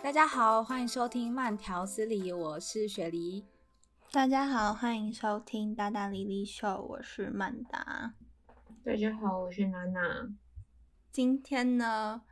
[0.00, 3.44] 大家好，欢迎收听慢条斯理，我是雪梨。
[4.12, 8.14] 大家好，欢迎收听大大莉莉秀，我是曼达。
[8.84, 10.28] 大家好，我是娜娜。
[11.10, 12.22] 今天呢，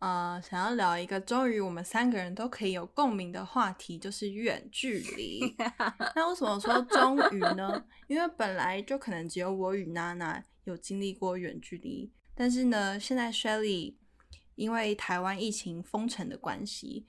[0.00, 5.56] 呃，想要聊一个终于我们三个人都可以有共鸣的话题，就是远距离。
[6.14, 7.82] 那为什么说终于呢？
[8.06, 13.94] 因为本来就可能只有我与娜娜有经历过远距离，但是呢，现在 Shelly
[14.56, 17.06] 因为台湾疫情封城的关系，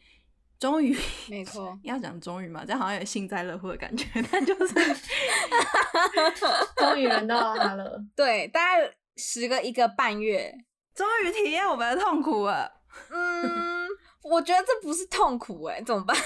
[0.57, 0.95] 终于
[1.29, 4.73] 没错，要讲终于嘛，这样好像有幸灾乐祸的感觉，但就是
[6.77, 8.01] 终于轮到他了。
[8.15, 10.55] 对，大概时隔一个半月。
[10.93, 12.74] 终于体验我们的痛苦了。
[13.11, 13.87] 嗯，
[14.23, 16.15] 我觉得这不是痛苦哎，怎么办？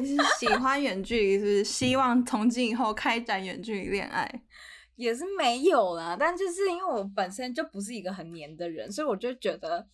[0.00, 1.64] 你是喜欢远距离，是不是？
[1.64, 4.42] 希望从今以后开展远距离恋爱？
[4.96, 9.88] 也是没有啦，但就是因为我本身就不是一个很黏的人，所以我就觉得，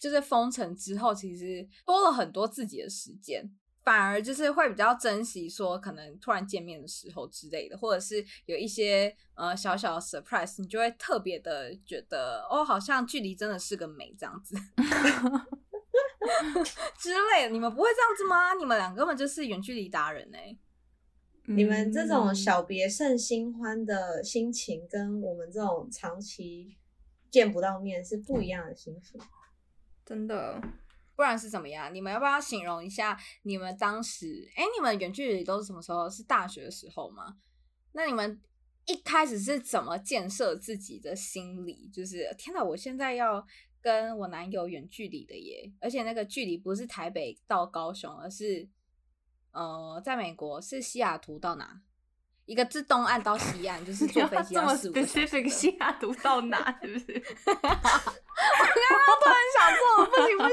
[0.00, 3.50] 就是封城之后，其实多了很多自己的时间。
[3.84, 14.56] 反而就是会比较珍惜，说可能突然见面的时候之类的，或者是有一些呃小小的 surprise，你就会特别的觉得哦，好像距离真的是个美这样子
[16.98, 17.50] 之类的。
[17.50, 18.54] 你们不会这样子吗？
[18.54, 20.26] 你们两个根本就是远距离达人。
[21.46, 26.78] 你们这种小别胜新欢的心情，跟我们这种长期
[27.30, 29.20] 见不到面是不一样的心情，
[30.06, 30.58] 真的。
[31.16, 31.94] 不然是怎么样？
[31.94, 34.50] 你们要不要形容一下你们当时？
[34.56, 36.08] 哎，你们远距离都是什么时候？
[36.10, 37.36] 是大学的时候吗？
[37.92, 38.40] 那你们
[38.86, 41.88] 一开始是怎么建设自己的心理？
[41.92, 43.46] 就是天哪，我现在要
[43.80, 45.72] 跟我男友远距离的耶！
[45.80, 48.68] 而且那个距离不是台北到高雄，而是
[49.52, 51.80] 呃，在美国是西雅图到哪？
[52.46, 55.26] 一个自东岸到西岸，就 是坐飞机要四五个小时。
[55.26, 56.78] 这么 specific，西雅图到哪？
[56.82, 57.06] 是不是？
[57.46, 57.70] 我刚
[58.90, 60.52] 刚突然想做，不行不行，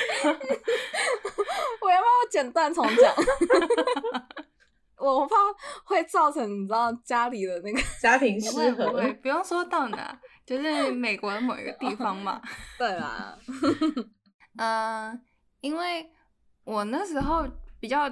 [1.82, 3.14] 我要不要剪断重讲？
[4.98, 5.34] 我怕
[5.84, 8.90] 会造成你知道家里的那个 家庭失和。
[8.90, 12.40] 不会，不用说到哪，就是美国的某一个地方嘛。
[12.78, 13.38] 对啦，
[14.56, 15.20] 嗯、呃，
[15.62, 16.10] 因为
[16.64, 17.46] 我那时候
[17.80, 18.06] 比较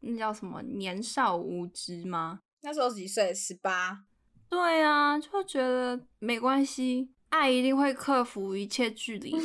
[0.00, 2.40] 那叫什么年少无知吗？
[2.62, 3.34] 那时候几岁？
[3.34, 4.04] 十八。
[4.48, 9.38] 对啊，就觉得没关系，爱一定会克服一切距离的。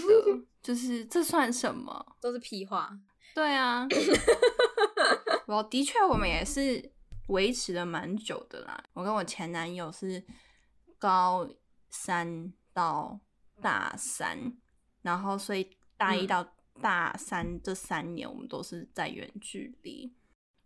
[0.64, 2.16] 就是这算什么？
[2.20, 2.98] 都是屁话。
[3.36, 3.86] 对啊，
[5.46, 6.92] 我的确，我们也是
[7.28, 8.84] 维持了蛮久的啦。
[8.94, 10.24] 我跟我前男友是
[10.98, 11.48] 高
[11.90, 13.20] 三到
[13.62, 14.54] 大三，
[15.02, 16.48] 然后所以大一到
[16.82, 20.14] 大三这三年，我们都是在远距离。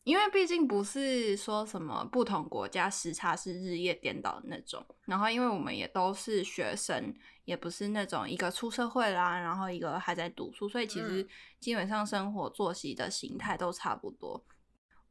[0.08, 7.14] 因为毕竟不是说什么不同国家时差是日夜颠倒的那种，然后因为我们也都是学生，
[7.44, 11.28] 也不是那种一个出社会啦，然后一个还在读书，所以其实
[11.60, 14.42] 基本上生活作息的形态都差不多。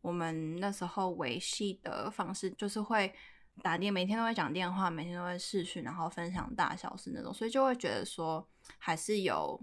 [0.00, 3.12] 我们那时候维系的方式就是会
[3.62, 9.62] 打电，每天都会讲电话，每天都会视讯，然后分享大小事那种，所以就会觉得说还是有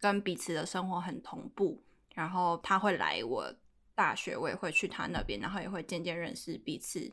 [0.00, 1.80] 跟彼此的生活很同步，
[2.16, 3.54] 然后他会来我。
[3.94, 7.12] 大学我也会去他那边，然后也会渐渐认识彼此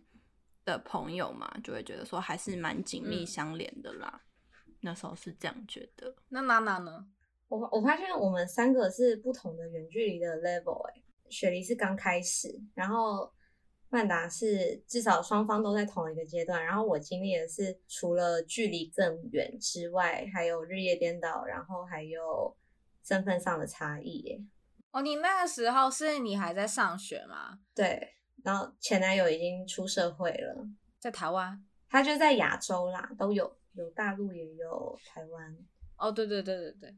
[0.66, 4.22] 的朋友嘛，就会觉得说还是蛮紧密相连的啦。
[4.68, 6.16] 嗯、那时候是这样觉得。
[6.30, 7.08] 那娜娜呢？
[7.48, 11.04] 我我发现我们三个是不同的远距离的 level 哎、欸。
[11.30, 13.32] 雪梨是刚开始，然后
[13.90, 22.58] 曼达是至少双方都在同一个阶段，然后我经历的是除了距离更远之外，还有日夜颠倒，然后还有
[23.04, 24.46] 身份上的差异耶、欸。
[24.92, 27.60] 哦，你那个时候是你还在上学吗？
[27.76, 30.68] 对，然后前男友已经出社会了，
[30.98, 35.58] 在台湾，他就在亚洲啦，都有，有大陆也有台湾。
[35.96, 36.96] 哦，对对对对对，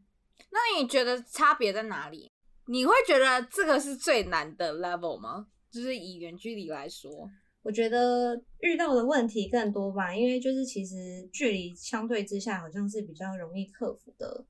[0.51, 2.31] 那你觉得差别在哪里？
[2.68, 5.47] 你会觉得这个是最难的 level 吗？
[5.69, 7.30] 就是以远距离来说，
[7.62, 14.45] 我觉得遇到的问题更多吧，因为就是其实距离相对之下好像是比较容易克服的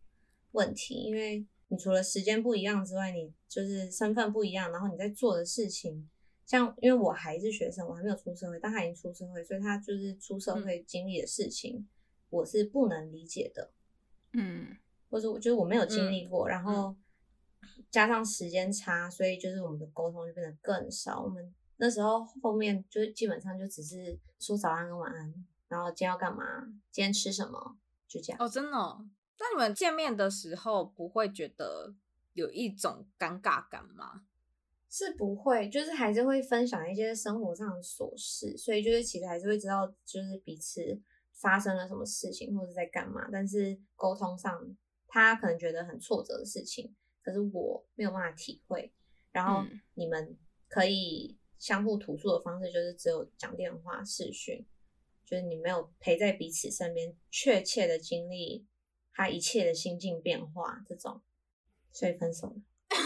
[0.51, 1.43] 问题，因为。
[1.71, 6.09] 你除了时间不一样之外，你就是身份不一样，然后你在做的事情，
[6.45, 11.87] 像因为我还是学生，我还没有出社会，但他已经出社会，所以他就是出社会经历的事情，嗯、
[12.29, 13.71] 我是不能理解的，
[14.33, 14.75] 嗯，
[15.09, 16.93] 或者我就是我没有经历过，嗯、然后
[17.89, 21.23] 加上时间差，所以就是我们的沟通就变得更少。
[21.23, 25.33] 我们那时候后面就基本上就只是说早安跟晚安，
[25.69, 26.43] 然后今天要干嘛，
[26.91, 27.77] 今天吃什么，
[28.09, 28.37] 就这样。
[28.41, 29.07] 哦，真的哦。
[29.39, 31.95] 那你们见面的时候不会觉得
[32.33, 34.25] 有一种尴尬感吗？
[34.89, 41.01] 是不会，就是还是会分享一些生活上的琐事，所以就是其实还是会知道，就是彼此
[41.31, 43.29] 发生了什么事情或者在干嘛。
[43.31, 44.75] 但是沟通上，
[45.07, 46.93] 他可能觉得很挫折的事情，
[47.23, 48.93] 可是我没有办法体会。
[49.31, 50.37] 然后你们
[50.67, 54.67] 可以相互吐诉的方式，就是只有讲电话、视讯，
[55.25, 58.67] 就是你没有陪在彼此身边，确切的经历
[59.13, 61.21] 他一切的心境变化这种，
[61.91, 62.55] 所以分手了。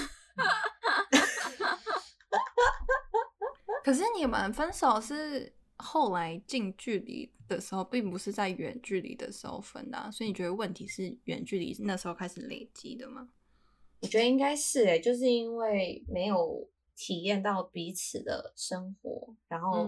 [3.84, 13.30] 可是你们分手是后来近距离的时候，并不是在远距离的时候分的啊，所以你觉得问题是远距离那时候开始累积的吗？
[14.02, 19.88] 我觉得应该是诶，就是因为没有体验到彼此的生活，然后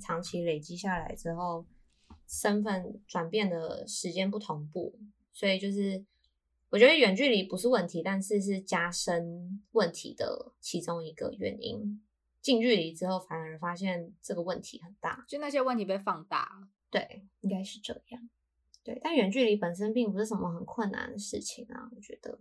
[0.00, 1.64] 长期累积下来之后，
[2.26, 4.98] 身份转变的时间不同步，
[5.36, 6.02] 所以就是
[6.70, 12.02] 我觉得远距离不是问题，但是是加深问题的其中一个原因。
[12.40, 16.66] 近距离之后，反而发现这个问题很大，就那些问题被放大。
[16.90, 18.30] 对，应该是这样。
[18.82, 22.38] 对，但远距离本身并不是什么很困难的事情啊，我觉得。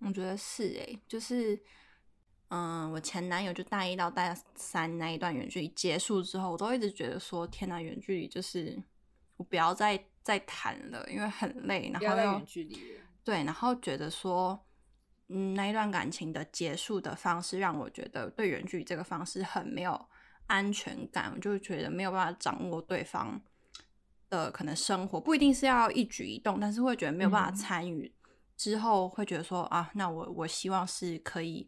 [0.00, 1.58] 我觉得是诶、欸，就是，
[2.48, 8.76] 嗯，我前男友就大一到大三那一段远距离结束之后，我都一直觉得说，天哪，远距离就是
[9.38, 12.78] 我不要再再谈了，因为很累，然后要远距离。
[13.24, 14.64] 对，然后觉得说。
[15.34, 19.98] 嗯，那一段感情的结束的方式让我觉得对远距离这个方式很没有
[20.46, 23.40] 安全感，我就觉得没有办法掌握对方
[24.28, 28.12] 的可能生活，不一定是要一举一动，但是会觉得没有办法参与。
[28.58, 31.66] 之后会觉得说啊，那我我希望是可以，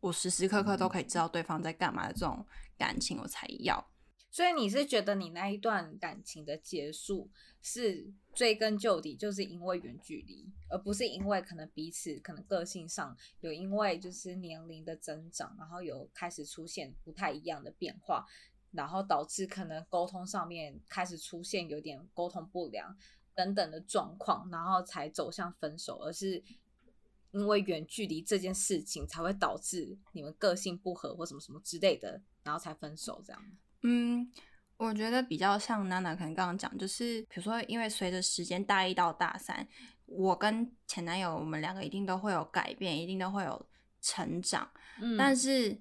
[0.00, 2.44] 我时时刻刻都可以知道对方在干嘛的这种
[2.76, 3.86] 感情，我才要。
[4.34, 7.30] 所以你是觉得你那一段感情的结束
[7.62, 18.26] 是追根究底，就是因为远距离，而不是因为可能彼此可能个性上有因为就是年龄的增长，然后有开始出现不太一样的变化，
[18.72, 22.98] 然后导致可能沟通上面开始出现有点沟通不良
[23.36, 26.42] 等等的状况，然后才走向分手，而是
[27.30, 33.40] 因为远距离这件事情才会导致你们个性不合或什么什么之类的，然后才分手这样。
[33.86, 34.26] 嗯，
[34.78, 39.68] 我觉得比较像娜娜可能刚刚讲，就是比如说，因为随着时间大一到大三，
[40.06, 43.66] 我跟前男友我们两个一定都会有改变，一定都会有
[44.00, 44.66] 成长。
[45.02, 45.78] 嗯，但是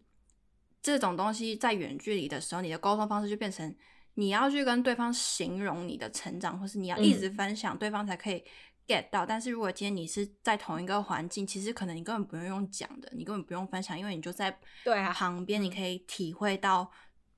[0.82, 3.74] 这种东西在远距离的时候，你的沟通方式就变成
[4.16, 8.44] 你要去跟对方形容你的成长，或是你要一直分享，对方才可以
[8.86, 9.24] get 到。
[9.24, 16.92] 嗯，但是如果今天你是在同一个环境，其实可能你根本不用用讲的，你根本不用分享，因为你就在对旁边，你可以体会到。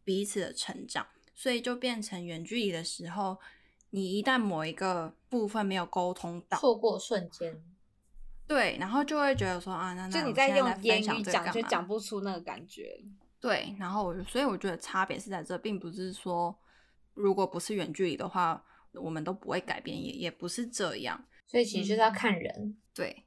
[0.05, 3.37] 彼此的成长，所以就变成远距离的时候，
[3.89, 7.61] 你一旦某一个部分没有沟通到，错过瞬间，
[8.47, 13.03] 对，然后就会觉得说啊，那那就你在用言语讲，就讲不出那个感觉。
[13.41, 16.57] 对，然后我所以我觉得差别是在这，并不是说
[17.13, 18.63] 如果不是远距离的话，
[18.93, 21.25] 我们都不会改变，也也不是这样。
[21.45, 23.24] 所以其实就是要看人，嗯、对。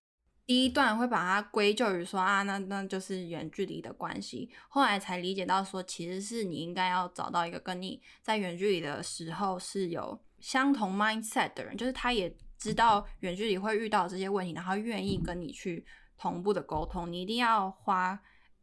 [0.48, 4.50] 第一段会把它归咎于说啊，那那就是远距离的关系。
[4.70, 15.84] 后来才理解到说，其实是你应该要找到一个跟你在远距离的时候是有相同 mindset 的人，就是他也知道远距离会遇到这些问题，然后愿意跟你去
[16.16, 17.12] 同步的沟通。
[17.12, 18.18] 你一定要花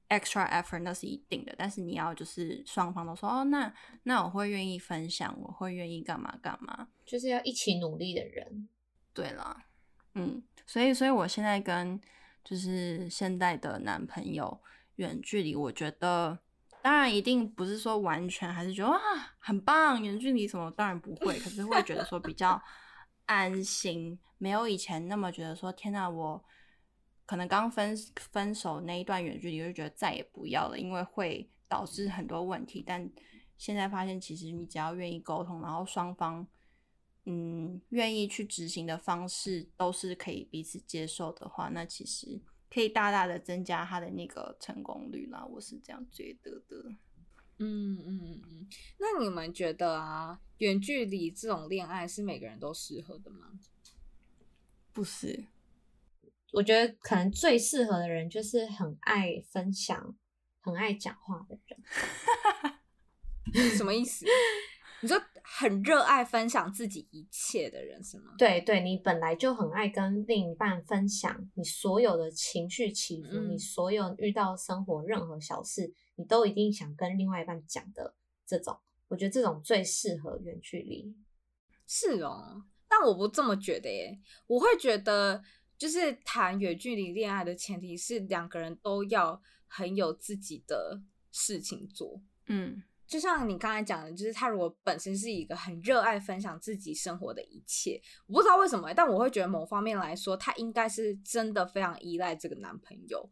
[0.09, 1.53] extra effort，那是一定的。
[1.55, 3.71] 但是你要就是双方都说哦，那
[4.01, 8.67] 那我会愿意分享，我会愿意干嘛干嘛，就是要一起努力的人。
[9.13, 9.55] 对了，
[10.15, 10.43] 嗯。
[10.67, 12.01] 所以，所以我现在跟
[12.43, 14.59] 就是现在的男朋友
[14.95, 16.39] 远距离，我觉得
[16.81, 18.99] 当然一定不是说完全还是觉得哇
[19.37, 22.59] 很棒，远距离什么当然不会，可是会觉得说比较
[23.27, 26.43] 安心，没有以前那么觉得说天哪，我
[27.27, 27.95] 可能刚分
[28.31, 32.83] 分手那一段远距离就觉得再也不要了，因为会导致很多问题。
[32.85, 33.07] 但
[33.55, 36.47] 现在发现，其实你只要愿意沟通，然后双方。
[37.25, 42.39] 嗯，愿意去执行的方式都是可以彼此接受的话，那其实
[42.69, 45.45] 可以大大的增加他的那个成功率啦。
[45.45, 46.91] 我是这样觉得的。
[47.57, 48.67] 嗯嗯嗯嗯，
[48.99, 53.57] 那你们觉得啊，远距离这种恋爱是每个人都适合的吗？
[54.91, 55.45] 不是，
[56.51, 60.15] 我觉得可能最适合的人就是很爱分享、
[60.59, 61.81] 很爱讲话的人。
[63.77, 64.25] 什么意思？
[65.05, 68.33] 你说很热爱分享自己一切的人是吗？
[68.39, 78.15] 对对，你本来就很爱跟另一半分享你所有的情绪起伏，嗯、你所有遇到生活任何小事，你都一定想跟另外一半讲的
[78.47, 78.75] 这种，
[79.07, 81.15] 我觉得这种最适合远距离。
[81.85, 85.43] 是哦，但我不这么觉得耶，我会觉得
[85.77, 90.99] 就是谈远距离恋爱的前提是两个人都要很有自己的
[91.31, 92.19] 事情做。
[92.47, 103.29] 嗯，就像你刚才讲的，就是他如果本身是一个很热爱分享自己生活的一切，我不知道为什么，但我会觉得某方面来说，他应该是真的非常依赖这个男朋友。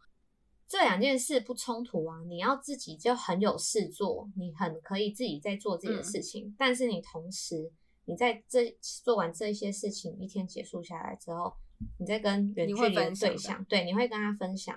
[0.66, 2.24] 这两件事不冲突啊！
[2.28, 7.72] 你要自己就很有事做，你很可以自己在做自己的事情，嗯、但是你同时
[8.06, 11.54] 你在这做完这些事情，一天结束下来之后，
[12.00, 14.76] 你再跟远距离的对象，对，你会跟他分享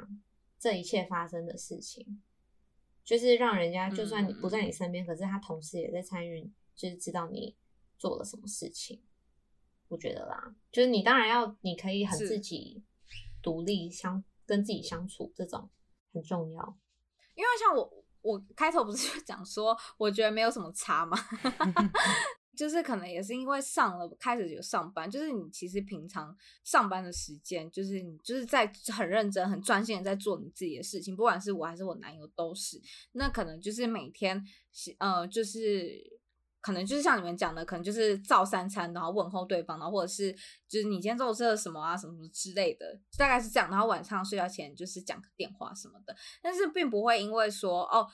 [0.59, 2.21] 这一切发生的事情，
[3.07, 7.57] 就是让人家就算你不在你身边，嗯、可是他同时也在参与，就是知道你
[7.97, 9.01] 做了什么事情。
[9.89, 12.83] 我觉得啦，就是你当然要，你可以很自己
[13.41, 15.71] 独立相跟自己相处这种。
[16.13, 16.79] 很重要，
[17.35, 21.15] 因为像我，我开头不是就讲说，我觉得没有什么差嘛，
[22.57, 32.81] 就是可能也是因为上了开始有上班，就是你其实平常上班的时间，就是你就是在很认真、很专心的在做你自己的事情，不管是我还是我男友都是，
[33.13, 34.43] 那可能就是每天
[34.99, 36.17] 呃，就是。
[36.63, 40.33] 可能就是像你们讲的，可能就是造三餐，然后问候对方，然后或者是
[40.67, 43.71] 就是你今天中午吃了什么啊，什么什么之类的，大概是这样。
[43.71, 48.05] 然后晚上睡觉前就是讲个电话什么的，但是并不会因为说哦，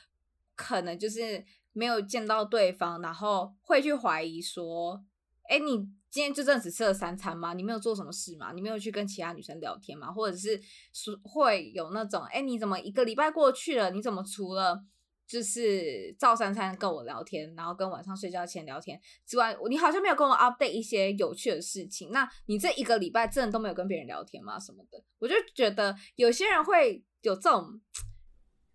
[0.55, 5.03] 可能就是没有见到对方，然后会去怀疑说，
[5.49, 5.79] 哎，你
[6.11, 7.55] 今天就真的只吃了三餐吗？
[7.55, 8.53] 你没有做什么事吗？
[8.53, 10.13] 你没有去跟其他女生聊天吗？
[10.13, 10.61] 或者是
[10.93, 14.85] 说会有那种，哎，你怎么一个礼拜过去了，你怎么除了？
[15.25, 22.11] 就是照三餐跟我聊天，然后跟晚上睡觉前聊天之外，你好像没有跟我 update 一些有趣的事情。
[22.11, 24.59] 那你这一个礼拜真的都没有跟别人聊天吗？
[24.59, 25.03] 什么的？
[25.21, 27.81] 我就觉得有些人会有这种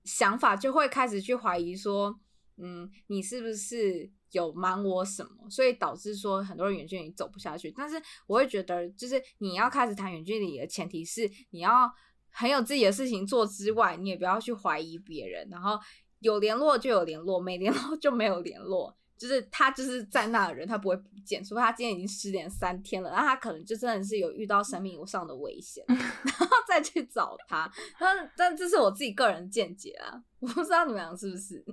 [0.04, 2.20] 想法，就会开始去怀疑说，
[2.58, 5.50] 嗯，你是不是有瞒我什么？
[5.50, 7.72] 所以导致说很多人远距离走不下去。
[7.72, 7.96] 但是
[8.28, 11.92] 我会觉得，就是你要开始谈远距离的前提是你要
[12.30, 15.80] 很有自己的事情做之外，你也不要去怀疑别人，然后。
[16.22, 18.98] 有联络就有联络，没联络 就没有联络。
[19.16, 25.98] 就是他就是在那的人，他不会不见，除非他今天已经失联三天了，那他可能就真的是有遇到生命上的危险， 然
[26.40, 27.72] 后再去找他。
[28.00, 31.64] 但但这是我自己个人见解啊，我不知道你们俩是不是？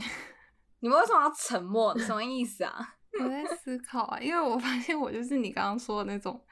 [0.80, 1.98] 你们为什么要沉默？
[1.98, 2.94] 什么意思啊？
[3.20, 6.44] 我在思考啊，因为我发现我就是你刚刚说的那种，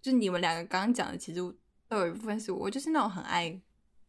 [0.00, 1.40] 就你们两个刚刚讲的，其实
[1.88, 3.60] 都有一部分是我，就是那种很爱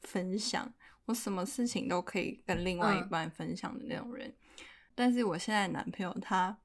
[0.02, 0.74] 分享。
[1.06, 6.58] 我什么事情都可以跟另外一半分享的那种人，嗯、但是我现在男朋友他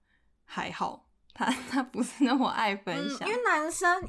[0.44, 4.02] 还好，他 他不是那么爱分享，嗯、因为男生，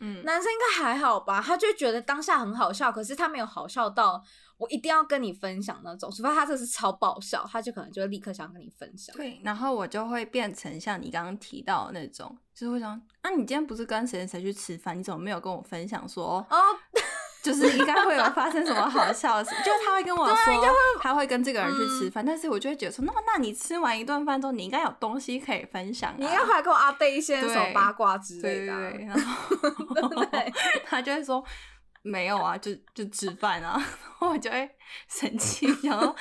[0.00, 4.22] 嗯，男生应该还好吧，他就觉得当下很好笑，可是他没有好笑到
[4.58, 9.14] 我一定要跟你分享那种，除非他这是超爆笑，他就可能就会立刻想跟你分享。
[9.16, 12.90] 对，然后我就会变成像你刚刚提到的那种，就是会想，
[13.22, 16.56] 啊，你今天不是跟谁谁去吃饭，你怎么没有跟我分享说哦？
[17.42, 20.36] 就是应该会有发生什么好笑的事，就是他会跟我 说，
[20.98, 30.52] 他会跟这个人去吃饭，嗯、但是我就会觉得说，那么那你吃完一顿饭之后，你应该有东西可以分享、啊，你应该会跟我 update 一些什么八卦之类的、啊，对，对， 对，然后对
[30.84, 31.44] 他就会说
[32.02, 34.68] 没有啊，就就吃饭啊，然后我就会
[35.08, 36.14] 生气，然后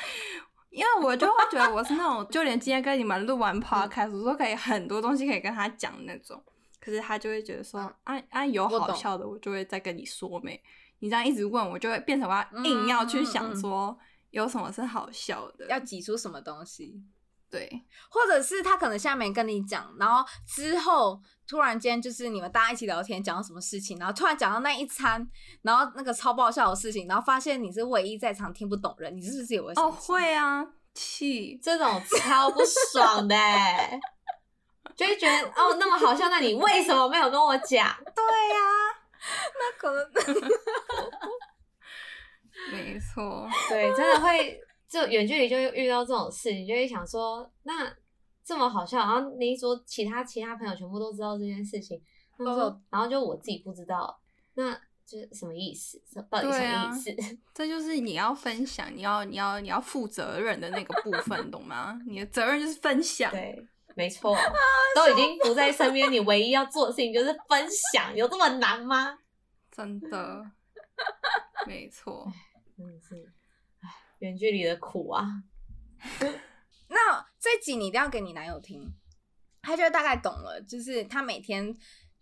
[0.69, 6.43] 因为我就会觉得我是那种，就连今天跟你们录完 podcast，我都可以很多东西可以跟他讲那种，
[6.79, 10.61] 可是他就会觉得说，啊啊有好笑的，我就会再跟你说没。
[10.99, 13.97] 你这样一直问我，就会变成我要硬要去想说
[14.31, 17.01] 有什么是好笑的，嗯、要挤出什么东西。
[17.49, 17.69] 对，
[18.09, 25.25] 或者是他可能现在没跟你讲，然后之后突然间就是你们大家一起聊天，讲到什么事情，然后突然讲到那一餐，
[25.61, 32.61] 然后那个超爆笑的事情，然后发现你是唯一在场听不懂人，你是不是有为哦，会啊，气这种超不
[32.93, 33.35] 爽的，
[34.95, 37.95] 就会觉得哦那么好笑，那你为什么没有跟我讲？
[38.15, 38.23] 对
[38.55, 39.05] 呀、啊。
[39.57, 40.05] 那可能，
[42.71, 47.93] 没错，对，真的会，就远距离就遇到这种事，你就会想说，那
[48.43, 52.01] 这么好笑，然后你说其他其他朋友全部都知道这件事情，
[52.37, 54.19] 然后就，然后就我自己不知道，
[54.53, 54.73] 那
[55.05, 56.01] 就是什么意思？
[56.29, 57.11] 到底什么意思？
[57.11, 61.99] 啊、 这就是你要分享，你要你要你要负责任的那个部分，懂吗？
[62.07, 63.31] 你的责任就是分享。
[63.31, 63.67] 对。
[63.97, 64.35] 没错，
[64.93, 69.17] 都已经不在身边，你唯一要做的事情就是分享，有这么难吗？
[69.71, 70.45] 真的，
[71.65, 72.29] 没错，
[72.77, 73.34] 真的是，唉，
[74.19, 75.43] 远距离的苦啊。
[76.89, 78.93] 那这集你一定要给你男友听，
[79.61, 80.61] 他就大概懂了。
[80.67, 81.75] 就是他每天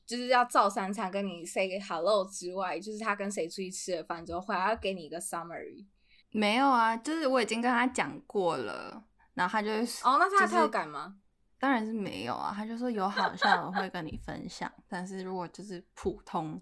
[0.05, 5.85] 就是要照三餐跟你 say hello 之外，就是他跟谁出去吃了饭之后，回来要给你一个 summary。
[6.31, 9.69] 没有啊，就是我已经跟他讲过了，然后他就
[10.03, 11.17] 哦，那他他有改吗？
[11.59, 16.61] 当然是没有啊，他就说有好笑的会跟你分享， 但是如果就是普通，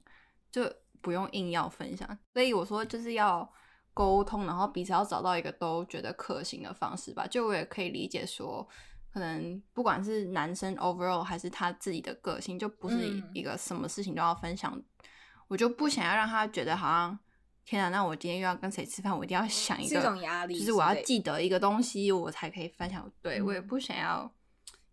[0.52, 0.72] 就
[1.02, 2.20] 不用硬要分享。
[2.34, 3.50] 所以我说就是要
[3.94, 7.28] 沟通，然后彼此要找到一个都觉得可行的方式吧。
[7.28, 8.68] 就我也可以理解说，
[9.14, 14.72] 可能不管是男生 overall 还是他自己的个性，就不是一个什么事情都要分享。
[14.76, 14.84] 嗯、
[15.48, 17.20] 我就不想要让他觉得好像
[17.66, 23.12] 天啊，那我今天又要跟谁吃饭，我一定要想一个，这种压力，就是我要记得一个东西，我才可以分享。
[23.22, 24.32] 对、嗯、我也不想要。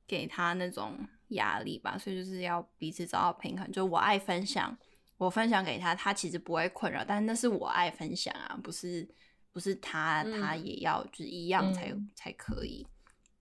[0.09, 0.99] 给他那种
[1.33, 3.71] 压力吧，所以就是要彼此找到平衡。
[3.71, 4.75] 就我爱分享，
[5.19, 9.07] 我分享给他，他其实不会困扰，但是那是我爱分享啊，不是
[9.53, 12.87] 不是他，嗯、他也要就是一样才、嗯、才可以。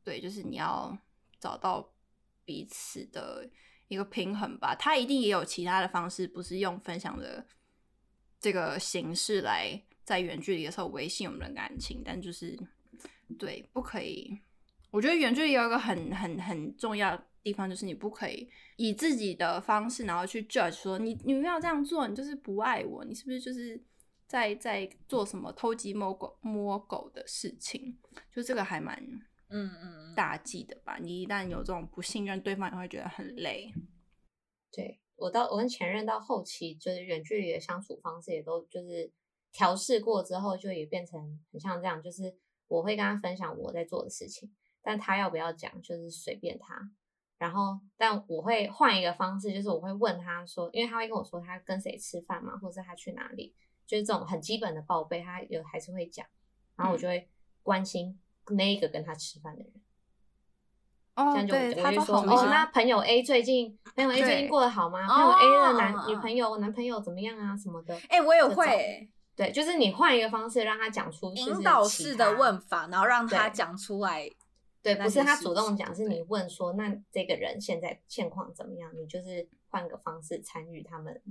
[0.04, 0.98] 对，就是你要
[1.40, 1.88] 找到
[2.44, 3.48] 彼此的
[3.88, 4.76] 一个平衡吧。
[4.76, 7.46] 他一定也有其他的方式，不是用分享的
[8.40, 12.58] 这个形式来在远距离的时候维系我们的感情，但就是
[13.38, 14.36] 对，不可以。
[14.90, 23.82] 我觉得远距离有一个很很很重要的地方，就是你不可以以自己的方式，然后去 judge 说你你不要这样做，你就是不爱我，你是不是就是
[24.28, 27.98] 在在做什么偷鸡摸狗摸狗的事情？
[28.36, 29.02] 就这个还蛮
[29.48, 30.98] 嗯嗯大忌的吧。
[31.02, 33.72] 你一旦有这种不信任，对方也会觉得很累。
[34.74, 39.10] 对，我到我跟前任到后期，就是远距离的相处方式也都就是
[39.54, 42.36] 调试过之后，就也变成很像这样，就是
[42.68, 44.54] 我会跟他分享我在做的事情。
[44.84, 46.80] 但他要不要讲，就是随便他。
[47.38, 53.54] 然后，但我会换一个方式，就是我会问他说，因为他会跟我说他跟谁吃饭嘛，或者他去哪里，
[53.86, 56.26] 就是这种很基本的报备，他有还是会讲。
[56.76, 57.30] 然后我就会
[57.62, 59.72] 关心那一个跟他吃饭的人。
[61.16, 65.00] 哦，这样就对，我就说，哦，那朋友 A 最近，朋友 A 最近过得好吗？
[65.08, 67.56] 对朋友 A 的男女朋友、男朋友怎么样啊？
[67.58, 67.96] 什么的？
[68.10, 69.10] 哎、欸，我也会。
[69.36, 74.28] 对，就是你换一个方式让他讲出引导式的问法，然后让他讲出来。
[74.82, 78.90] 对，不是他主动讲，是你问说，那这个人现在现况怎么样？
[78.96, 81.22] 你就是换个方式参与他们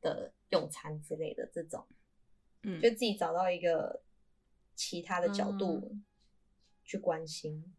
[0.00, 1.84] 的用餐之类的这种，
[2.62, 4.02] 嗯，就自己找到一个
[4.76, 5.96] 其他的角度
[6.84, 7.54] 去关心。
[7.66, 7.74] 嗯，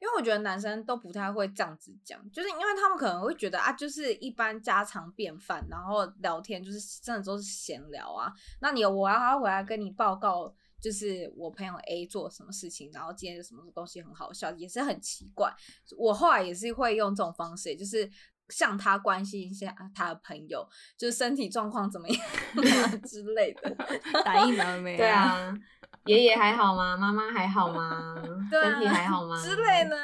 [0.00, 8.32] 因为我觉得男生都不太会这样子讲，就是因为他们可能会觉得啊，就是一般家常便饭，然后聊天就是真的都是闲聊啊。
[8.60, 10.54] 那你我要回来跟你报告。
[10.82, 15.54] 就是我朋友 A 做什么事情，然后今天有什么东西很好笑，也是很奇怪。
[15.96, 18.10] 我后来也是会用这种方式，就是
[18.52, 20.64] 向他关心一下他的朋友，
[20.96, 22.20] 就是身体状况怎么样
[23.02, 23.74] 之类的。
[24.24, 24.98] 打疫苗没有？
[24.98, 25.52] 对啊。
[26.06, 26.96] 爷爷还好吗？
[26.96, 28.20] 妈妈还好吗？
[28.50, 29.40] 对啊、身体还好吗？
[29.40, 29.96] 之类的，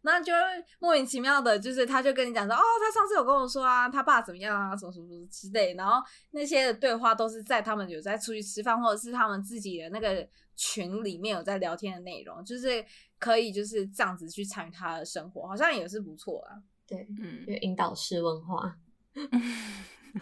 [0.00, 0.32] 那就
[0.80, 12.84] 莫名其妙的，就是他就跟你讲说，哦，他上次有跟我说啊，他爸怎么样啊，什么什么什么之类，然后那些的对话都是在他们有在出去吃饭，或者是他们自己的那个群里面有在聊天的内容，就是
[13.20, 16.58] 可以就是这样子去参与他的生活，好像也是不错啊。
[16.86, 18.78] 对，嗯，就引导式问话。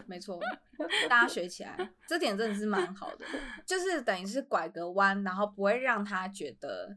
[0.06, 0.40] 没错，
[1.08, 3.24] 大家学起来，这点真的是蛮好的，
[3.64, 6.96] 就是等于是拐个弯，然后不会让他觉得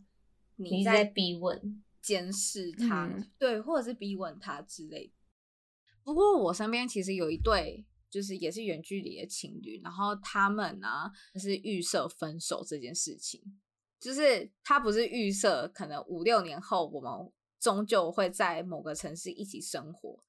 [0.56, 5.13] 你在逼问、监视他，嗯、对，或者是逼问他之类的。
[6.03, 13.60] 不过我身边其实有一对，就是也是远距离的情侣，然后他们呢、啊，是预设分手这件事情，
[13.99, 17.12] 就是他不是预设可能五六年后我们
[17.60, 20.20] 终究会在某个城市一起生活。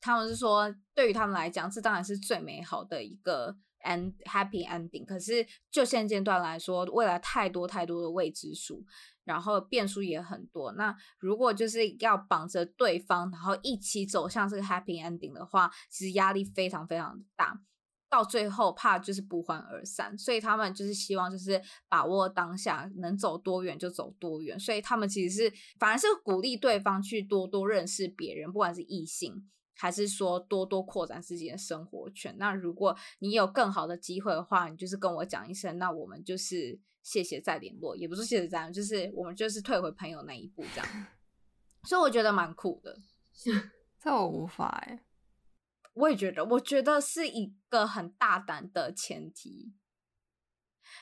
[0.00, 5.04] 他们是说，对于他们来讲，这当然是最美好的一个 end happy ending。
[5.04, 8.82] 可是就现阶段来说，未来太多太多的未知数，
[9.24, 10.72] 然后变数也很多。
[10.72, 17.60] 那如果就是要绑着对方，然后一起走向这个 happy ending 的话，其实压力非常非常大，
[18.10, 20.18] 到最后怕就是不欢而散。
[20.18, 24.58] 所以他们就是希望就是把握当下，能走多远就走多远。
[24.60, 29.48] 所以他们其实是反而是鼓励对方去多多认识别人，不管是异性。
[29.72, 32.36] 还是说多多扩展自己的生活圈。
[32.38, 41.06] 那如果你有更好的机会的话，你就是跟我讲一声，那我们就是谢谢再联络，也不是谢谢再联络，就是我们就是退回朋友那一步这样。
[41.88, 42.94] 所以我觉得蛮酷的，
[43.98, 45.02] 这我无法哎。
[46.00, 49.72] 我也觉得，我觉得是一个很大胆的前提。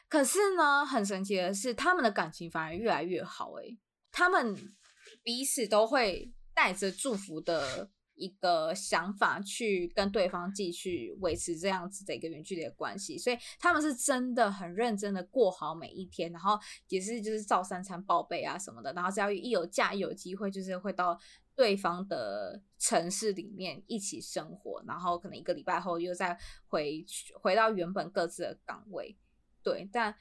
[0.08, 3.78] 可是呢，很神奇的是，他们的感情反而越来越好哎，
[4.10, 4.54] 他们
[5.22, 7.90] 彼此都会带着祝福的。
[8.20, 16.58] 一个想法去跟对方继续维持这样子的一个远距离的关系，所以他们是真的很认真的过好每一天，然后
[16.88, 21.16] 也是就是照三餐报备啊什么的，然后只要一有假一有机会，就是会到
[21.54, 26.38] 对方的城市里面一起生活，然后可能一个礼拜后又再
[26.68, 27.04] 回
[27.40, 29.16] 回到原本各自的岗位。
[29.62, 30.14] 对，但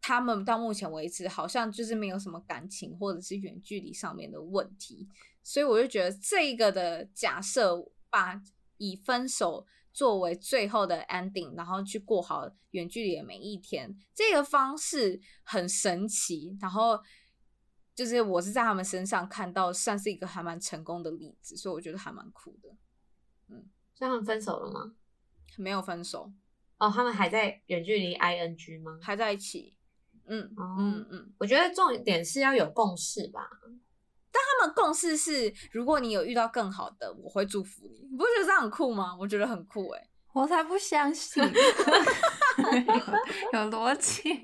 [0.00, 5.08] 他们到目前为止好像就是没有什么感情或者是远距离上面的问题，
[5.42, 8.40] 所以我就觉得这个的假设，把
[8.76, 16.56] 以分手作为最后的 ending，然后去过好远距离的每一天，这个方式很神奇。
[16.60, 17.00] 然后
[17.94, 22.70] 就是我是在他们身上看到，算是一个还蛮成功的例子，所以我觉得还蛮酷的。
[23.48, 24.94] 嗯，所以他们分手了吗？
[25.58, 26.32] 没有分手。
[26.78, 28.98] 哦，他们还在远距离 ing 吗？
[29.02, 29.76] 还在一起。
[30.26, 33.48] 嗯嗯嗯，我觉得重点是要有共识吧。
[34.30, 38.08] 但他们共识是，如果你有遇到更好的，我会祝福你。
[38.10, 39.14] 你不觉得这样很酷吗？
[39.20, 41.42] 我觉得很酷哎、欸，我才不相信，
[43.52, 44.40] 有逻辑。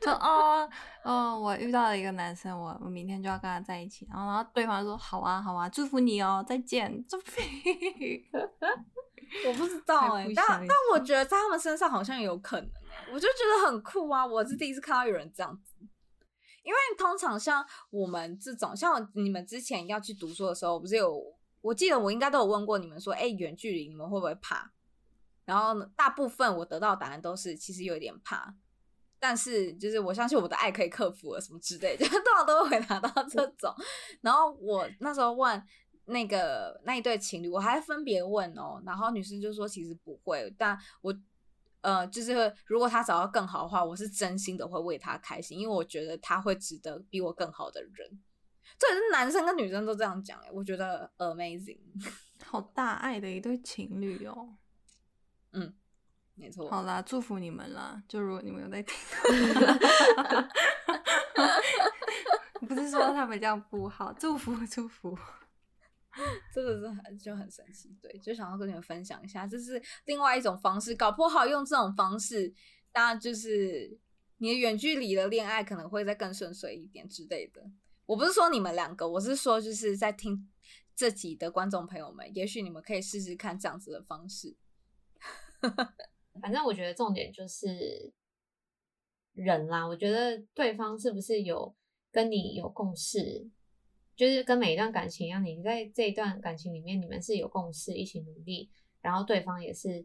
[0.00, 0.68] 就哦
[1.04, 4.06] 哦，我遇到了一个男生，我我明天就要跟他在一起。
[4.10, 7.04] 然后然后对方说好啊好啊，祝福你哦，再见。
[7.08, 7.40] 祝福，
[9.46, 12.70] 我不知道哎、欸，但但我觉得在他们身上好像有可能。
[13.12, 14.26] 我就觉得很酷啊！
[14.26, 15.74] 我是第一次看到有人这样子，
[16.62, 21.22] 因为通常像我们这种，像你们之前要去读书的时候，不是有？
[21.60, 24.70] 我记得我应该都有问过你们说，哎，远距离你们会不会怕？
[25.48, 28.54] 然后呢，大部分我得到答案都是其实有一点怕，
[29.18, 33.74] 但是就是我相信我的爱可以克服了什么之类的，就 通常都会回答到这种。
[34.20, 35.62] 然后我那时候问
[36.04, 41.18] 那个那一对情侣，我还分别问哦，然后女生就说其实不会，但我。
[41.80, 48.20] 呃，就是如果他找到更好的话，我是真心的会为他开心，因为我觉得他会值得比我更好的人。
[48.76, 51.78] 这也是男生跟女生都这样讲哎，我觉得 amazing，
[52.44, 54.56] 好大爱的一对情侣哦。
[55.52, 55.74] 嗯，
[56.34, 56.68] 没错。
[56.68, 58.02] 好啦，祝福你们啦！
[58.08, 58.94] 就如果你们有在听，
[62.68, 65.18] 不是说他们这样不好，祝福祝福。
[66.52, 72.52] 这个是很就很神奇，对，就想要跟你们分享一下，这是另外一种方式，搞不好用这种方式，
[72.92, 73.96] 那就是
[74.38, 77.62] 你的远距离的恋爱可能会再更顺遂一点之类的。
[78.04, 80.50] 我不是说你们两个，我是说就是在听
[80.96, 84.56] 这集的观众朋友们，也许你们可以试试看这样子的方式。
[86.40, 88.12] 反正我觉得重点就是
[89.34, 91.74] 人啦，我觉得对方是不是有
[92.10, 93.50] 跟你有共识。
[94.16, 98.68] 就是跟每一段感情一样，你在这一段感情里面，你们是有共识，一起努力，
[99.00, 100.04] 然后对方也是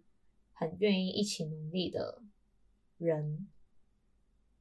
[0.51, 2.21] 很愿意一起努力的
[2.99, 3.47] 人。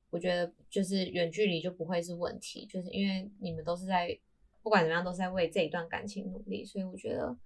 [0.09, 4.19] 我觉得就是远距离就不会是问题，就是因为你们都是在
[4.63, 7.37] 不管怎么样都是在为这一段感情努力，所以我觉得，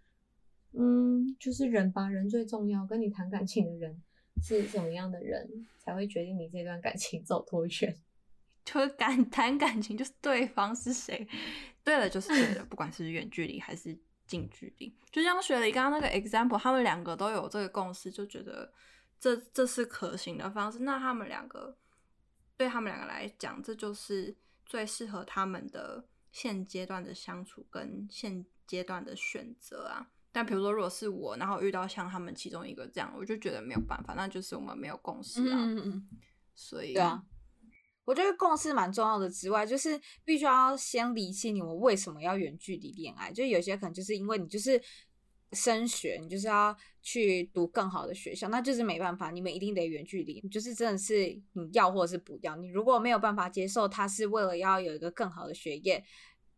[0.72, 2.86] 嗯，就是人吧，人最重要。
[2.86, 4.02] 跟你谈感情的人
[4.42, 5.48] 是什么样的人，
[5.78, 7.96] 才会决定你这段感情走多远。
[8.64, 11.26] 就是感 谈感情，就是对方是谁，
[11.84, 14.92] 对了就是对了，不管是远距离还是近距离。
[15.12, 18.70] 就像雪梨刚刚那个 example，他们两个都有这个共识，就觉得
[19.20, 20.80] 这这是可行的方式。
[20.80, 21.78] 那他们两个
[22.56, 30.10] 对他们两个来讲，这就是最适合他们的现阶段的相处跟现阶段的选择啊。
[30.36, 35.56] 但比如说，如果是我，然后遇到像他们其中一个这样，我就觉得没有办法，那就是我们没有共识啊。
[35.56, 36.08] 嗯嗯，
[36.54, 36.92] 所以。
[36.92, 37.22] 对啊。
[38.04, 43.32] 我觉得共识蛮重要的，之外就是必须要先理清你们为什么要远距离恋爱。
[43.32, 44.78] 就有些可能就是因为你就是
[45.52, 50.38] 升学，你就是要去读更好的学校，那就是没办法，你们一定得远距离。
[50.50, 56.04] 就是真的是你要或者是不要，你如果没有办法接受他是为了要有一个更好的学业。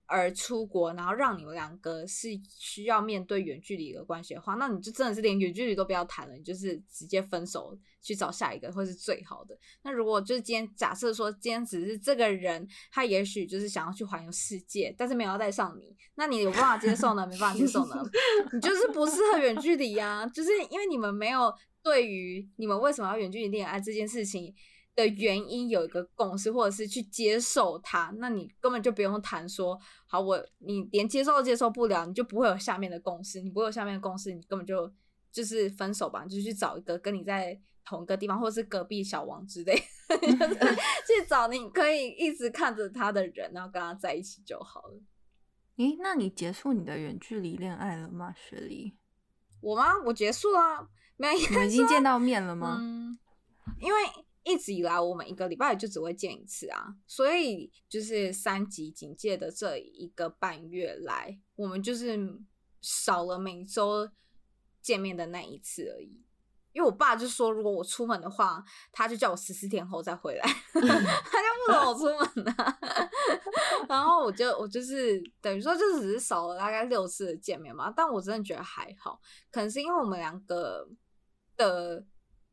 [0.08, 9.56] 而出国，然后让你们两个是需要面对远距离的关系的话，那你就真的是连远距离都不要谈了，你就是直接分手去找下一个会是最好的。
[9.82, 17.26] 那如果就是今天假设说今天只是这个人，他也许就是想要去环游世界，但是没有要带上你，那你有办法接受呢？
[17.26, 18.02] 没办法接受呢？
[18.52, 24.54] 你就是不适合远距离呀，就是因为你们没有对于你们为什么要远距离恋爱这件事情。
[24.98, 34.92] 的原因有一个共识，或者是去接受它，那你根本就不用谈说好，我你连接受都接受不了，你就不会有下面的共识，你不会有下面的共识，你根本就
[35.30, 45.00] 就是分手吧，你就去找一个跟你在同一个地方，或者是隔壁小王之类，就 是去找你可以一直看着他的人，然后跟他在一起就好了。
[45.76, 48.96] 诶，那你结束你的远距离恋爱了吗，雪梨？
[49.60, 49.92] 我吗？
[50.06, 52.78] 我结束了啊，没有，你们已经见到面了吗？
[52.80, 53.16] 嗯，
[53.80, 54.00] 因为。
[54.44, 62.18] 一直以来，我们一个礼拜就只会见一次啊，所以就是三级警戒的这一个半月来，我们就是
[62.80, 64.08] 少了每周
[64.80, 66.24] 见面的那一次而已。
[66.72, 70.86] 因为我爸就说，如果我出门的话，他就叫我十四天后再回来， 他就
[71.66, 72.78] 不准我出门啊。
[73.88, 77.92] 然后我就我就是等于说，就只是少了大概六次的见面嘛。
[77.94, 79.20] 但我真的觉得还好，
[79.50, 80.88] 可能是因为我们两个
[81.56, 82.04] 的。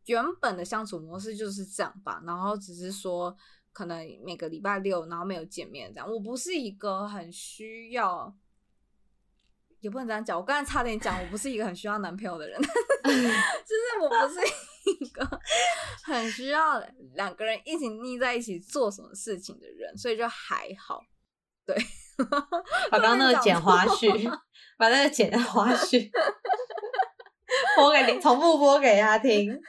[0.05, 3.35] 原本的相处模式就是这样吧，然后只是说
[3.73, 6.09] 可能每个礼拜六然后没有见面这样。
[6.09, 8.33] 我不是一个很需要，
[9.79, 10.37] 也不能这样讲。
[10.37, 14.39] 我刚才差点讲，我不是一个很需要男朋友的人， 就是我不是
[15.01, 15.27] 一个
[16.03, 16.79] 很需要
[17.15, 21.01] 两个人一起腻在一起做什么事情的人，所以就还好。
[21.65, 21.75] 对，
[22.91, 24.29] 把刚刚那个剪花絮，
[24.77, 26.09] 把那个剪的花絮
[27.75, 29.59] 播给你，重复播给他听。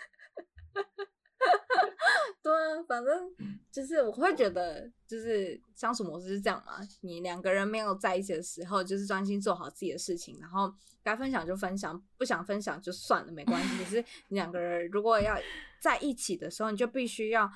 [2.43, 3.35] 对啊，反正
[3.73, 6.79] 就是我会觉得，就是相处模式是这样嘛。
[7.01, 13.79] 你两个人没有在一起的时候，就是专心做好自己的事情，然后该分享就分享，不想分享就算了，没关系。
[13.79, 15.37] 可是你两个人如果要
[15.81, 17.51] 在一起的时候，你就必须要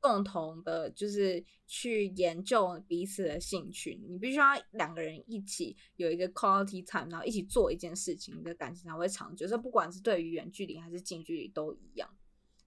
[0.00, 4.00] 共同的，就是去研究彼此的兴趣。
[4.08, 9.46] 你必须要两个人一起有一个 quality time，然后一起做一件事情，你的感情才会长久。
[9.46, 12.08] 这不管是对于远距离还是近距离都一样。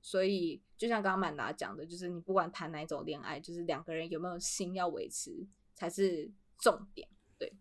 [0.08, 5.32] 所以，就像刚刚曼达讲的，就是你不管谈哪一种恋爱，就是两个人有没有心要维持
[5.74, 7.08] 才是重点。
[7.40, 7.52] 对，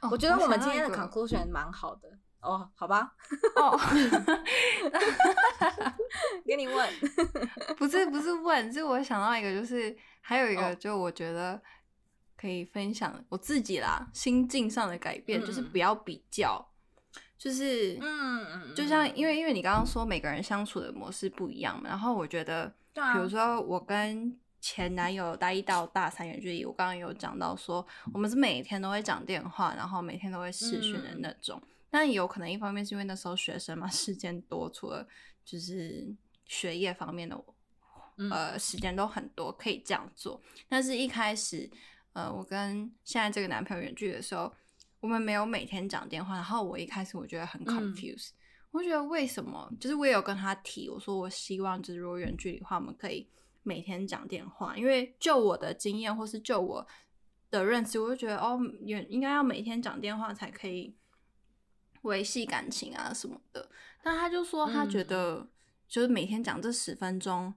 [0.00, 3.16] 哦、我觉得我们今天的 conclusion 蛮好的哦，好吧？
[3.56, 3.76] 哦，
[6.46, 6.88] 给你问，
[7.76, 11.60] 不是不是问，是我想到一个，就是还有一个，就我觉得
[12.36, 16.64] 可以分享我自己啦，心境上的改变，嗯、就是不要比较。
[17.38, 31.62] 就是，嗯，就像因为因为你刚刚说每个人相处的模式不一样嘛，然后我觉得，比如说我跟前男友大一到大三远距离，我刚刚有讲到说，我们是每天都会讲电话，然后每天都会视讯的那种。
[31.88, 35.06] 但有可能一方面是因为那时候学生嘛，时间多，除了
[35.44, 36.12] 就是
[36.44, 37.40] 学业方面的，
[38.32, 40.42] 呃，时间都很多，可以这样做。
[40.68, 41.70] 但是一开始，
[42.14, 44.52] 呃，我跟现在这个男朋友远距离的时候。
[45.00, 48.34] 我们没有每天讲电话，然后我一开始我觉得很 confused，、嗯、
[48.72, 49.70] 我觉得为什么？
[49.80, 53.28] 就是我也有跟他提，我说我希望就是如果远距离的话，我们可以
[53.62, 56.86] 每天讲电话，因为就我的经验或是就我
[57.50, 60.96] 的认知，我就觉得哦，远应该要每天讲电话才可以
[62.02, 63.70] 维系感情啊什么的。
[64.02, 65.48] 但他就说他觉得
[65.86, 67.54] 就是每天讲这十分钟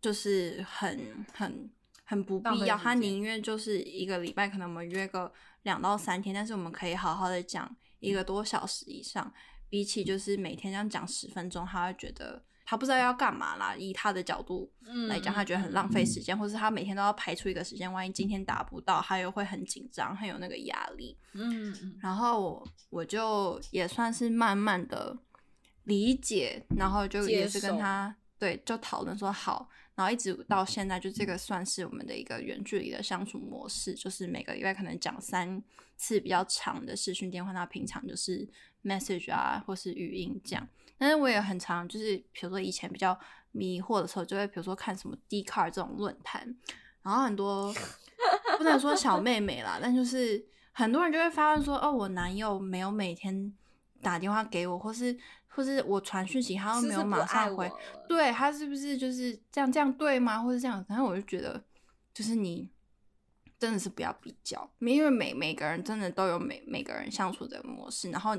[0.00, 1.70] 就是很很
[2.06, 5.30] 很不必要，他宁愿就是一个礼拜可能我们约个。
[5.62, 9.34] 两到三天，但是我们可以好好的讲一个多小时以上，
[9.68, 13.74] 比起就是每天这样讲十分钟，他会觉得他不知道要干嘛啦。
[13.74, 14.72] 以他的角度
[15.08, 21.18] 来讲，他觉得很浪费时间，或是他每天都要排出一个时间，万一今天达不到，他又会很紧张，很有那个压力。
[21.32, 25.18] 嗯，然后我我就也算是慢慢的
[25.82, 29.68] 理解，然后就也是跟他对就讨论说好。
[29.96, 35.60] 然后一直到现在，就这个算是我们的一个远距离的相处模式，就是每个礼拜可能讲三
[35.96, 38.46] 次比较长的视讯电话，那平常就是
[38.84, 40.68] message 啊，或是语音这样。
[40.98, 43.18] 但是我也很常，就是比如说以前比较
[43.52, 46.54] 迷惑的时候，就会比如说看什么 Dcard 这种论坛，
[47.02, 47.74] 然后很多
[48.58, 53.50] 不能说小妹妹啦，但就是很多人就会发现说，哦，我男友没有每天
[54.02, 55.18] 打电话给我，或是。
[55.56, 57.72] 或是我传讯息，他又没有马上回，
[58.06, 60.38] 对，他是不是就是这样这样对吗？
[60.38, 61.64] 或是这样，反正我就觉得，
[62.12, 62.68] 就是你
[63.58, 68.10] 真的是不要比较，因为每每个人真的都有每每个人相处的模式。
[68.10, 68.36] 然后，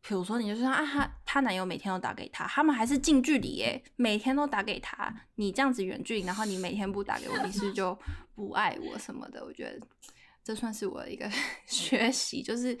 [0.00, 7.94] 比如说你就说啊，他他男友每天都打给他，他们还是近距离诶，每天都打给他，你这样子远距离，然后你每天不打给我，你是就
[8.34, 9.44] 不爱我什么的？
[9.44, 9.86] 我觉得
[10.42, 11.30] 这算是我的一个
[11.66, 12.78] 学习，就是。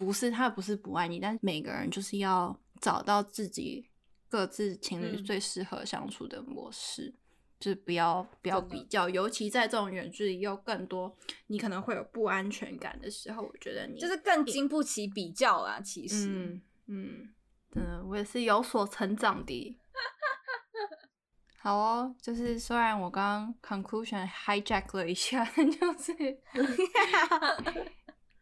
[0.00, 3.86] 不是他不是不爱你，但是每个人就是要找到自己
[4.30, 7.14] 各自情侣最适合相处的模式，嗯、
[7.60, 11.14] 就是不要不要比较，尤其在这种远距离又更多，
[11.48, 15.78] 你可能会有不安全感的时候，我觉得你就是更经不起比较啊。
[15.80, 17.34] 其实，嗯嗯，
[17.70, 19.78] 真的，我也是有所成长的。
[21.62, 26.40] 好哦，就是虽然我刚刚 conclusion hijack 了一下， 就是。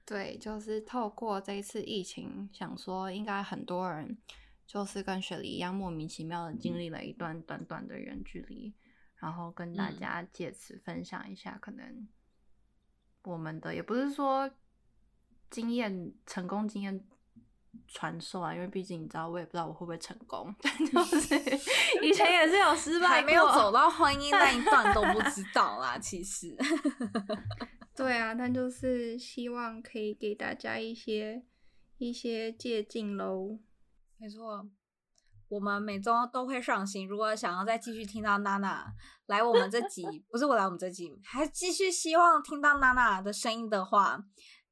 [0.08, 4.16] 对，就是透过这一次疫情，想说应该很多人
[4.66, 8.72] 就是跟雪梨一样莫名其妙的经历了一段短短的远距离，
[9.16, 12.08] 然后跟大家借此分享一下，可能
[13.24, 14.50] 我们的也不是说
[15.50, 17.04] 经验成功经验
[17.86, 21.34] 传授啊，因为毕竟你知道，我也不知道我会不会成功， 但就是
[22.02, 26.56] 以前也是有失败没有走到婚姻那一段都不 知道啦，其实。
[27.98, 31.42] 对啊，但就是希望可以给大家一些
[31.98, 33.58] 一些借鉴喽。
[34.18, 34.68] 没错，
[35.48, 37.08] 我们每周都会上新。
[37.08, 38.86] 如果想要再继续听到娜娜
[39.26, 44.24] 来我们这集， 不是我来我们这集，还继续希望听到娜娜的声音的话，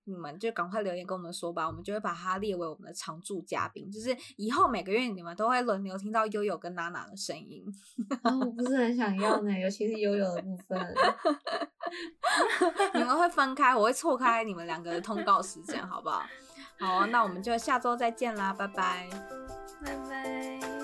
[0.07, 7.64] 你们就赶快留言跟我们说吧，我们就会把它列为我们的常驻嘉宾，就是以后每个月你们都会轮流听到悠悠跟娜娜的声音。
[8.23, 10.95] 哦，我不是很想要呢，尤其是悠悠的部分。
[12.95, 16.23] 你们会分开，我会错开你们两个的通告时间，好不好？
[16.79, 19.09] 好，那我们就下周再见啦，拜拜，
[19.83, 20.76] 拜拜。